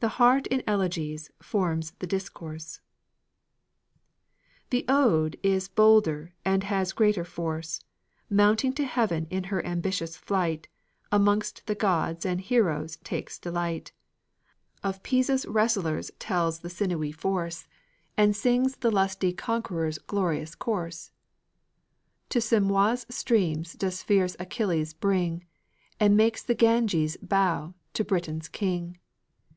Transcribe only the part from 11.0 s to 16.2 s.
Amongst the gods and heroes takes delight; Of Pisa's wrestlers